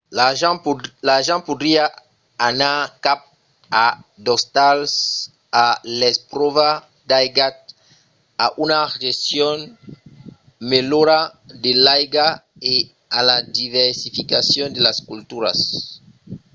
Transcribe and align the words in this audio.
l'argent 1.15 1.41
podriá 1.47 1.83
anar 2.49 2.77
cap 3.05 3.19
a 3.83 3.87
d'ostals 4.25 4.91
a 5.65 5.67
l'espròva 5.99 6.69
d'aigats 7.09 7.61
a 8.45 8.47
una 8.65 8.81
gestion 9.05 9.57
melhora 10.73 11.19
de 11.63 11.71
l'aiga 11.83 12.27
e 12.73 12.75
a 13.17 13.19
la 13.29 13.37
diversificacion 13.59 14.67
de 14.75 14.81
las 14.87 14.97
culturas 15.09 15.57